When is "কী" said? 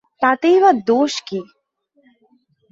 1.27-1.39